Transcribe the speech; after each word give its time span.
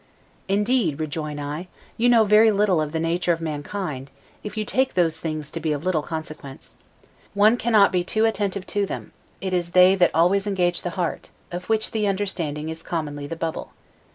Indeed, 0.47 0.99
rejoin 0.99 1.39
I, 1.39 1.67
you 1.95 2.09
know 2.09 2.23
very 2.23 2.49
little 2.49 2.81
of 2.81 2.91
the 2.91 2.99
nature 2.99 3.33
of 3.33 3.39
mankind, 3.39 4.09
if 4.43 4.57
you 4.57 4.65
take 4.65 4.95
those 4.95 5.19
things 5.19 5.51
to 5.51 5.59
be 5.59 5.71
of 5.73 5.83
little 5.85 6.01
consequence: 6.01 6.75
one 7.35 7.55
cannot 7.55 7.91
be 7.91 8.03
too 8.03 8.25
attentive 8.25 8.65
to 8.65 8.87
them; 8.87 9.11
it 9.41 9.53
is 9.53 9.69
they 9.73 9.93
that 9.93 10.09
always 10.11 10.47
engage 10.47 10.81
the 10.81 10.89
heart, 10.97 11.29
of 11.51 11.69
which 11.69 11.91
the 11.91 12.07
understanding 12.07 12.67
is 12.69 12.81
commonly 12.81 13.27
the 13.27 13.35
bubble. 13.35 13.73